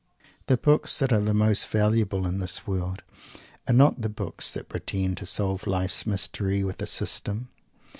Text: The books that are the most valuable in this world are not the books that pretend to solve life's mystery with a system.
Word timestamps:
The 0.47 0.57
books 0.57 0.97
that 0.97 1.13
are 1.13 1.19
the 1.19 1.31
most 1.31 1.67
valuable 1.69 2.25
in 2.25 2.39
this 2.39 2.65
world 2.65 3.03
are 3.67 3.71
not 3.75 4.01
the 4.01 4.09
books 4.09 4.51
that 4.51 4.67
pretend 4.67 5.17
to 5.17 5.27
solve 5.27 5.67
life's 5.67 6.07
mystery 6.07 6.63
with 6.63 6.81
a 6.81 6.87
system. 6.87 7.49